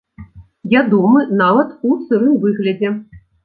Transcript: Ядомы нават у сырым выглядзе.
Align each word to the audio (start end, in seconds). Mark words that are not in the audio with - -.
Ядомы 0.75 1.21
нават 1.43 1.77
у 1.87 1.95
сырым 2.09 2.35
выглядзе. 2.49 2.95